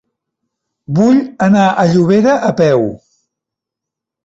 Vull 0.99 1.19
anar 1.49 1.67
a 1.69 1.85
Llobera 1.93 2.35
a 2.51 2.51
peu. 2.65 2.85